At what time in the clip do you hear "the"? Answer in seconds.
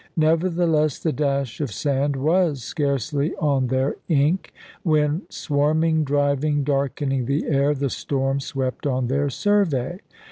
0.97-1.11, 7.27-7.45, 7.75-7.91